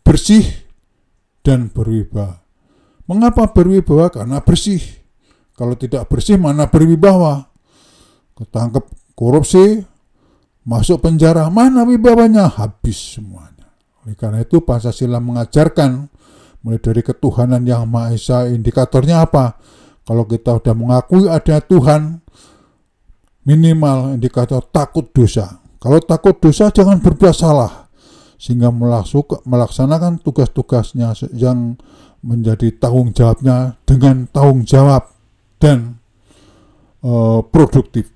bersih 0.09 0.49
dan 1.45 1.69
berwibawa. 1.69 2.41
Mengapa 3.05 3.53
berwibawa? 3.53 4.09
Karena 4.09 4.41
bersih. 4.41 4.81
Kalau 5.53 5.77
tidak 5.77 6.09
bersih 6.09 6.41
mana 6.41 6.65
berwibawa? 6.65 7.53
Ketangkep 8.33 8.89
korupsi, 9.13 9.85
masuk 10.65 11.05
penjara, 11.05 11.53
mana 11.53 11.85
wibawanya? 11.85 12.49
Habis 12.49 13.21
semuanya. 13.21 13.69
Oleh 14.01 14.17
karena 14.17 14.41
itu 14.41 14.65
Pancasila 14.65 15.21
mengajarkan 15.21 16.09
mulai 16.65 16.81
dari 16.81 17.05
ketuhanan 17.05 17.61
yang 17.69 17.85
Maha 17.85 18.17
Esa, 18.17 18.49
indikatornya 18.49 19.29
apa? 19.29 19.61
Kalau 20.09 20.25
kita 20.25 20.57
sudah 20.57 20.73
mengakui 20.73 21.29
ada 21.29 21.61
Tuhan, 21.61 22.25
minimal 23.45 24.17
indikator 24.17 24.65
takut 24.73 25.05
dosa. 25.13 25.61
Kalau 25.77 26.01
takut 26.01 26.41
dosa 26.41 26.73
jangan 26.73 26.97
berbuat 26.97 27.35
salah 27.37 27.88
sehingga 28.39 28.71
melaksanakan 29.43 30.23
tugas-tugasnya 30.23 31.13
yang 31.35 31.75
menjadi 32.23 32.71
tanggung 32.79 33.11
jawabnya 33.11 33.77
dengan 33.83 34.31
tanggung 34.31 34.63
jawab 34.63 35.11
dan 35.59 35.99
uh, 37.03 37.43
produktif. 37.43 38.11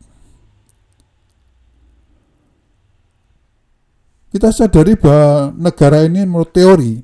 Kita 4.32 4.48
sadari 4.48 4.96
bahwa 4.96 5.52
negara 5.52 6.08
ini 6.08 6.24
menurut 6.24 6.56
teori 6.56 6.96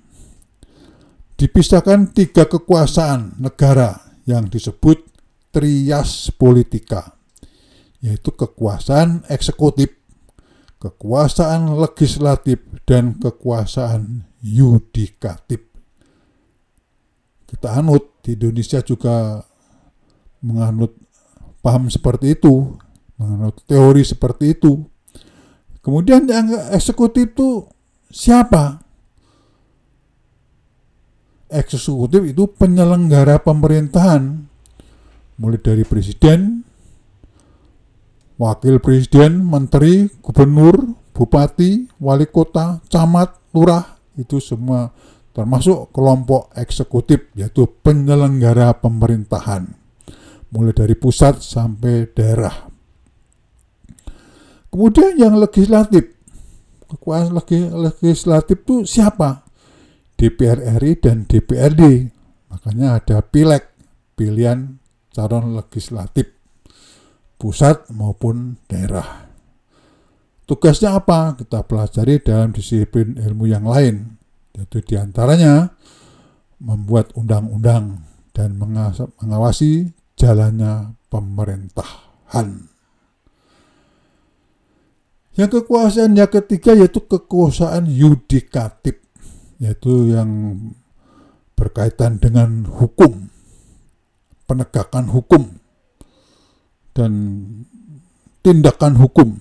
dipisahkan 1.36 2.16
tiga 2.16 2.48
kekuasaan 2.48 3.36
negara 3.36 4.16
yang 4.24 4.48
disebut 4.48 5.04
trias 5.52 6.32
politika, 6.32 7.20
yaitu 8.00 8.32
kekuasaan 8.32 9.28
eksekutif, 9.28 9.97
kekuasaan 10.78 11.74
legislatif 11.74 12.62
dan 12.86 13.18
kekuasaan 13.18 14.26
yudikatif. 14.42 15.66
Kita 17.48 17.74
anut 17.74 18.22
di 18.22 18.38
Indonesia 18.38 18.78
juga 18.84 19.42
menganut 20.44 20.94
paham 21.58 21.90
seperti 21.90 22.38
itu, 22.38 22.78
menganut 23.18 23.58
teori 23.66 24.06
seperti 24.06 24.54
itu. 24.54 24.86
Kemudian 25.82 26.28
yang 26.30 26.52
eksekutif 26.70 27.34
itu 27.34 27.66
siapa? 28.12 28.84
Eksekutif 31.48 32.28
itu 32.28 32.44
penyelenggara 32.44 33.40
pemerintahan, 33.40 34.44
mulai 35.40 35.58
dari 35.58 35.82
presiden, 35.88 36.67
wakil 38.38 38.78
presiden, 38.78 39.42
menteri, 39.44 40.06
gubernur, 40.22 40.94
bupati, 41.10 41.90
wali 41.98 42.30
kota, 42.30 42.78
camat, 42.86 43.34
lurah, 43.50 43.98
itu 44.14 44.38
semua 44.38 44.94
termasuk 45.34 45.94
kelompok 45.94 46.50
eksekutif 46.58 47.30
yaitu 47.38 47.66
penyelenggara 47.82 48.74
pemerintahan 48.78 49.70
mulai 50.50 50.72
dari 50.72 50.96
pusat 50.96 51.38
sampai 51.44 52.08
daerah. 52.10 52.70
Kemudian 54.68 55.16
yang 55.16 55.34
legislatif, 55.36 56.16
kekuasaan 56.88 57.36
legislatif 57.88 58.56
itu 58.64 58.76
siapa? 58.84 59.48
DPR 60.18 60.80
RI 60.82 60.98
dan 60.98 61.24
DPRD. 61.24 62.10
Makanya 62.50 62.98
ada 62.98 63.22
pileg, 63.22 63.64
pilihan 64.18 64.82
calon 65.14 65.54
legislatif 65.54 66.37
pusat 67.38 67.86
maupun 67.94 68.58
daerah. 68.66 69.30
Tugasnya 70.44 70.98
apa? 70.98 71.38
Kita 71.38 71.62
pelajari 71.62 72.18
dalam 72.20 72.50
disiplin 72.50 73.14
ilmu 73.14 73.46
yang 73.46 73.64
lain, 73.64 74.18
yaitu 74.58 74.82
di 74.82 74.98
antaranya 74.98 75.70
membuat 76.58 77.14
undang-undang 77.14 78.02
dan 78.34 78.58
mengawasi 78.58 79.94
jalannya 80.18 80.98
pemerintahan. 81.06 82.66
Yang 85.38 85.62
kekuasaan 85.62 86.18
yang 86.18 86.26
ketiga 86.26 86.74
yaitu 86.74 86.98
kekuasaan 87.06 87.86
yudikatif, 87.86 88.98
yaitu 89.62 90.10
yang 90.10 90.58
berkaitan 91.54 92.18
dengan 92.18 92.66
hukum, 92.66 93.30
penegakan 94.50 95.06
hukum, 95.14 95.57
dan 96.98 97.12
tindakan 98.42 98.98
hukum. 98.98 99.38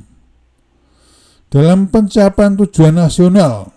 Dalam 1.50 1.90
pencapaian 1.90 2.54
tujuan 2.54 3.02
nasional 3.02 3.74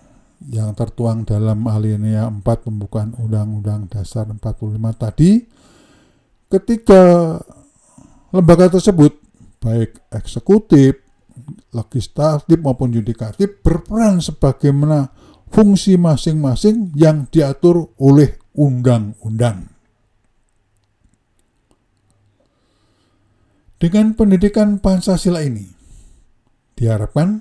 yang 0.52 0.76
tertuang 0.76 1.24
dalam 1.24 1.64
alinea 1.64 2.28
4 2.28 2.44
pembukaan 2.44 3.16
Undang-Undang 3.16 3.88
Dasar 3.88 4.28
45 4.28 4.76
tadi, 5.00 5.40
ketika 6.50 7.02
lembaga 8.34 8.76
tersebut, 8.76 9.16
baik 9.62 9.96
eksekutif, 10.12 10.98
legislatif 11.70 12.58
maupun 12.58 12.90
yudikatif 12.90 13.62
berperan 13.62 14.18
sebagaimana 14.18 15.14
fungsi 15.48 15.94
masing-masing 15.94 16.90
yang 16.98 17.30
diatur 17.30 17.94
oleh 18.02 18.34
undang-undang. 18.58 19.69
Dengan 23.80 24.12
pendidikan 24.12 24.76
Pancasila 24.76 25.40
ini, 25.40 25.64
diharapkan 26.76 27.40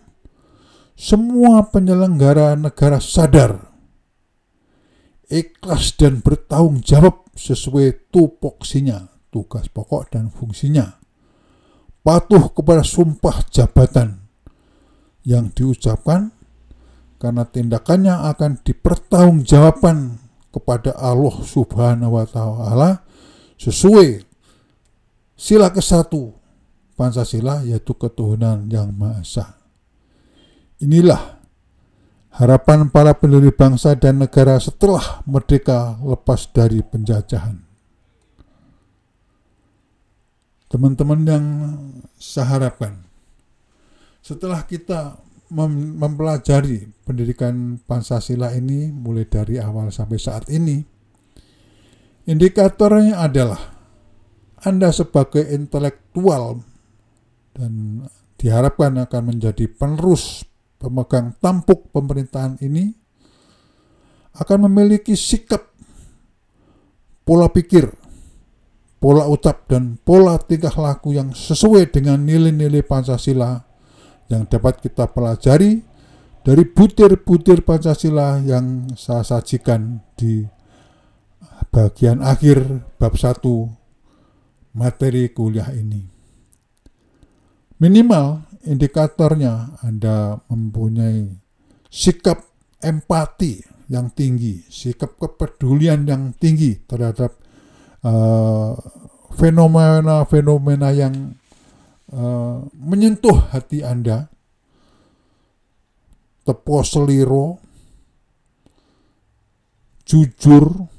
semua 0.96 1.68
penyelenggara 1.68 2.56
negara 2.56 3.04
sadar, 3.04 3.60
ikhlas 5.28 6.00
dan 6.00 6.24
bertanggung 6.24 6.80
jawab 6.80 7.28
sesuai 7.36 8.08
tupoksinya, 8.08 9.12
tugas 9.28 9.68
pokok 9.68 10.16
dan 10.16 10.32
fungsinya. 10.32 10.96
Patuh 12.00 12.56
kepada 12.56 12.88
sumpah 12.88 13.44
jabatan 13.52 14.24
yang 15.28 15.52
diucapkan 15.52 16.32
karena 17.20 17.44
tindakannya 17.44 18.16
akan 18.32 18.64
dipertanggungjawabkan 18.64 20.24
kepada 20.56 20.96
Allah 20.96 21.36
Subhanahu 21.44 22.16
wa 22.16 22.24
taala 22.24 23.04
sesuai 23.60 24.29
sila 25.40 25.72
ke-1 25.72 26.12
Pancasila 27.00 27.64
yaitu 27.64 27.96
ketuhanan 27.96 28.68
yang 28.68 28.92
Maha 28.92 29.24
Esa. 29.24 29.56
Inilah 30.84 31.40
harapan 32.36 32.92
para 32.92 33.16
pendiri 33.16 33.56
bangsa 33.56 33.96
dan 33.96 34.20
negara 34.20 34.60
setelah 34.60 35.24
merdeka 35.24 35.96
lepas 36.04 36.52
dari 36.52 36.84
penjajahan. 36.84 37.56
Teman-teman 40.68 41.20
yang 41.24 41.46
saya 42.20 42.60
harapkan, 42.60 43.00
setelah 44.20 44.68
kita 44.68 45.18
mem 45.50 45.98
mempelajari 45.98 46.92
pendidikan 47.08 47.80
Pancasila 47.88 48.54
ini 48.54 48.92
mulai 48.92 49.26
dari 49.26 49.58
awal 49.58 49.90
sampai 49.90 50.20
saat 50.20 50.46
ini, 50.52 50.84
indikatornya 52.30 53.18
adalah 53.24 53.79
Anda 54.64 54.92
sebagai 54.92 55.48
intelektual 55.48 56.60
dan 57.56 58.04
diharapkan 58.36 58.96
akan 59.00 59.36
menjadi 59.36 59.68
penerus 59.72 60.44
pemegang 60.80 61.36
tampuk 61.44 61.92
pemerintahan 61.92 62.60
ini 62.64 62.96
akan 64.40 64.72
memiliki 64.72 65.16
sikap, 65.20 65.68
pola 67.28 67.52
pikir, 67.52 67.92
pola 69.00 69.28
ucap, 69.28 69.68
dan 69.68 70.00
pola 70.00 70.40
tingkah 70.40 70.72
laku 70.76 71.16
yang 71.16 71.36
sesuai 71.36 71.92
dengan 71.92 72.24
nilai-nilai 72.24 72.84
Pancasila 72.84 73.60
yang 74.32 74.48
dapat 74.48 74.80
kita 74.80 75.12
pelajari 75.12 75.84
dari 76.44 76.64
butir-butir 76.64 77.68
Pancasila 77.68 78.40
yang 78.40 78.96
saya 78.96 79.28
sajikan 79.28 80.00
di 80.16 80.48
bagian 81.70 82.24
akhir 82.24 82.88
bab 82.96 83.20
1 83.20 83.79
materi 84.74 85.32
kuliah 85.34 85.70
ini. 85.74 86.02
Minimal 87.80 88.44
indikatornya 88.68 89.80
Anda 89.82 90.36
mempunyai 90.52 91.32
sikap 91.88 92.44
empati 92.84 93.64
yang 93.90 94.12
tinggi, 94.14 94.62
sikap 94.68 95.18
kepedulian 95.18 96.06
yang 96.06 96.36
tinggi 96.38 96.78
terhadap 96.86 97.34
uh, 98.04 98.76
fenomena-fenomena 99.34 100.90
yang 100.94 101.40
uh, 102.14 102.62
menyentuh 102.76 103.50
hati 103.50 103.82
Anda, 103.82 104.30
tepo 106.46 106.86
seliro, 106.86 107.58
jujur, 110.06 110.90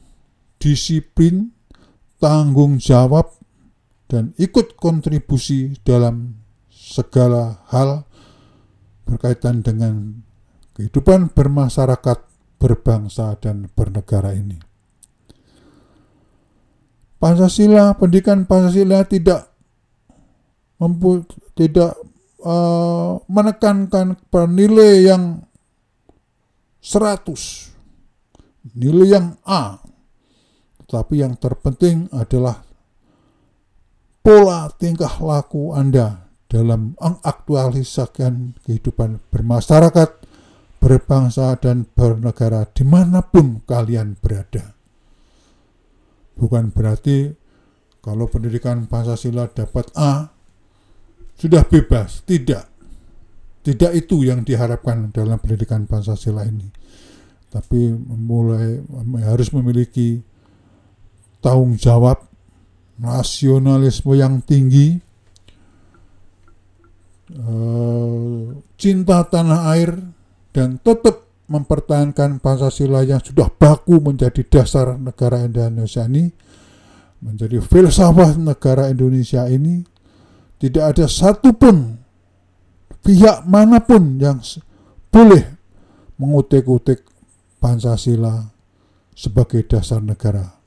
disiplin, 0.59 1.51
tanggung 2.19 2.79
jawab, 2.79 3.40
dan 4.11 4.35
ikut 4.43 4.75
kontribusi 4.75 5.79
dalam 5.87 6.43
segala 6.67 7.63
hal 7.71 8.11
berkaitan 9.07 9.63
dengan 9.63 10.27
kehidupan 10.75 11.31
bermasyarakat, 11.31 12.19
berbangsa, 12.59 13.39
dan 13.39 13.71
bernegara 13.71 14.35
ini. 14.35 14.59
Pancasila, 17.23 17.95
pendidikan 17.95 18.51
Pancasila 18.51 19.07
tidak 19.07 19.55
mempu, 20.83 21.23
tidak 21.55 21.95
uh, 22.43 23.23
menekankan 23.31 24.19
nilai 24.51 25.07
yang 25.07 25.45
100, 26.83 28.75
nilai 28.75 29.07
yang 29.07 29.27
A, 29.45 29.79
tetapi 30.83 31.21
yang 31.21 31.37
terpenting 31.37 32.09
adalah 32.09 32.70
pola 34.21 34.69
tingkah 34.77 35.21
laku 35.21 35.73
Anda 35.73 36.31
dalam 36.51 36.99
mengaktualisasikan 36.99 38.59
kehidupan 38.67 39.23
bermasyarakat, 39.31 40.11
berbangsa, 40.83 41.55
dan 41.63 41.87
bernegara 41.87 42.67
di 42.71 42.83
mana 42.83 43.23
pun 43.23 43.63
kalian 43.63 44.19
berada. 44.19 44.75
Bukan 46.35 46.73
berarti 46.73 47.31
kalau 48.01 48.27
pendidikan 48.27 48.89
Pancasila 48.89 49.47
dapat 49.53 49.93
A, 49.93 50.33
sudah 51.37 51.63
bebas. 51.69 52.25
Tidak. 52.25 52.65
Tidak 53.61 53.93
itu 53.93 54.25
yang 54.25 54.41
diharapkan 54.41 55.13
dalam 55.13 55.37
pendidikan 55.37 55.85
Pancasila 55.85 56.49
ini. 56.49 56.65
Tapi 57.53 57.93
mulai 58.17 58.81
harus 59.21 59.53
memiliki 59.53 60.25
tanggung 61.45 61.77
jawab, 61.77 62.30
nasionalisme 63.01 64.13
yang 64.13 64.45
tinggi, 64.45 65.01
Eh, 67.31 68.43
cinta 68.75 69.23
tanah 69.23 69.71
air 69.71 69.95
dan 70.51 70.83
tetap 70.83 71.31
mempertahankan 71.47 72.43
Pancasila 72.43 73.07
yang 73.07 73.23
sudah 73.23 73.47
baku 73.55 74.03
menjadi 74.03 74.43
dasar 74.43 74.99
negara 74.99 75.47
Indonesia 75.47 76.11
ini 76.11 76.27
menjadi 77.23 77.63
filsafat 77.63 78.35
negara 78.35 78.91
Indonesia 78.91 79.47
ini 79.47 79.87
tidak 80.59 80.99
ada 80.99 81.07
satupun 81.07 82.03
pihak 83.07 83.47
mana 83.47 83.79
pun 83.79 84.19
yang 84.19 84.43
boleh 85.15 85.55
mengutik-utik 86.19 87.07
Pancasila 87.63 88.51
sebagai 89.15 89.63
dasar 89.71 90.03
negara. 90.03 90.60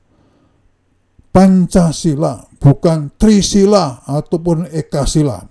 Pancasila 1.34 2.46
bukan 2.62 3.10
Trisila 3.18 4.06
ataupun 4.06 4.70
Ekasila. 4.70 5.42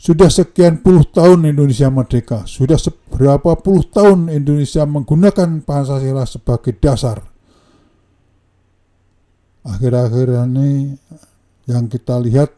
Sudah 0.00 0.32
sekian 0.32 0.80
puluh 0.80 1.04
tahun 1.06 1.46
Indonesia 1.46 1.92
merdeka, 1.92 2.48
sudah 2.48 2.80
seberapa 2.80 3.54
puluh 3.60 3.84
tahun 3.86 4.32
Indonesia 4.32 4.82
menggunakan 4.88 5.60
Pancasila 5.62 6.24
sebagai 6.24 6.72
dasar. 6.80 7.20
Akhir-akhir 9.62 10.42
ini 10.48 10.96
yang 11.70 11.86
kita 11.86 12.18
lihat 12.18 12.50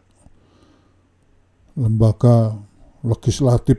lembaga 1.77 2.57
legislatif 3.05 3.77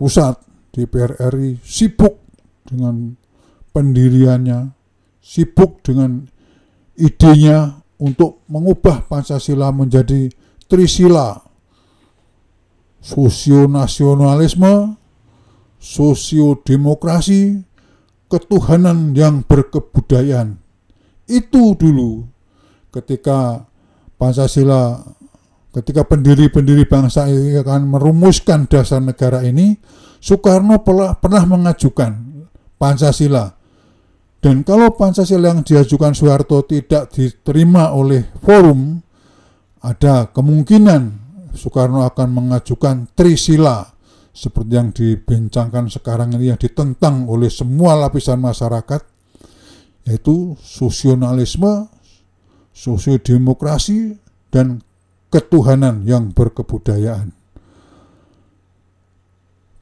pusat 0.00 0.40
DPR 0.72 1.18
RI 1.28 1.60
sibuk 1.60 2.24
dengan 2.64 3.12
pendiriannya, 3.76 4.72
sibuk 5.20 5.84
dengan 5.84 6.24
idenya 6.98 7.82
untuk 7.98 8.42
mengubah 8.50 9.06
Pancasila 9.06 9.70
menjadi 9.70 10.30
Trisila 10.64 11.44
sosionasionalisme, 13.04 14.96
sosiodemokrasi, 15.76 17.60
ketuhanan 18.32 19.12
yang 19.12 19.44
berkebudayaan. 19.44 20.56
Itu 21.28 21.76
dulu 21.76 22.24
ketika 22.88 23.68
Pancasila 24.16 25.04
ketika 25.74 26.06
pendiri-pendiri 26.06 26.88
bangsa 26.88 27.28
ini 27.28 27.58
akan 27.60 27.92
merumuskan 27.92 28.70
dasar 28.70 29.02
negara 29.02 29.42
ini 29.42 29.74
Soekarno 30.22 30.80
pernah, 30.80 31.12
pernah 31.18 31.44
mengajukan 31.44 32.12
Pancasila 32.80 33.52
dan 34.44 34.60
kalau 34.60 34.92
Pancasila 34.92 35.56
yang 35.56 35.64
diajukan 35.64 36.12
Soeharto 36.12 36.68
tidak 36.68 37.08
diterima 37.16 37.96
oleh 37.96 38.28
forum 38.44 39.00
ada 39.80 40.28
kemungkinan 40.28 41.24
Soekarno 41.56 42.04
akan 42.04 42.28
mengajukan 42.28 43.08
Trisila 43.16 43.88
seperti 44.36 44.72
yang 44.76 44.92
dibincangkan 44.92 45.88
sekarang 45.88 46.36
ini 46.36 46.52
yang 46.52 46.60
ditentang 46.60 47.24
oleh 47.24 47.48
semua 47.48 47.96
lapisan 47.96 48.42
masyarakat 48.42 49.00
yaitu 50.04 50.52
sosionalisme, 50.60 51.88
sosiodemokrasi, 52.76 54.20
dan 54.52 54.84
ketuhanan 55.32 56.04
yang 56.04 56.30
berkebudayaan. 56.36 57.32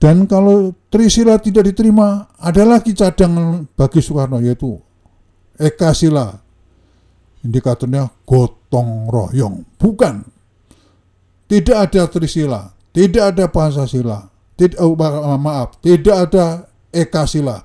Dan 0.03 0.27
kalau 0.27 0.75
Trisila 0.91 1.39
tidak 1.39 1.71
diterima, 1.71 2.27
ada 2.43 2.67
lagi 2.67 2.91
cadangan 2.91 3.71
bagi 3.79 4.03
Soekarno 4.03 4.43
yaitu 4.43 4.75
Eka 5.55 5.95
Sila. 5.95 6.27
Indikatornya 7.47 8.11
gotong 8.27 9.07
royong. 9.07 9.63
Bukan. 9.79 10.27
Tidak 11.47 11.77
ada 11.79 12.11
Trisila, 12.11 12.67
tidak 12.91 13.37
ada 13.37 13.45
Pancasila, 13.47 14.27
tidak 14.59 14.81
oh, 14.83 14.97
maaf, 15.39 15.79
tidak 15.79 16.17
ada 16.27 16.67
Eka 16.91 17.23
Sila. 17.29 17.63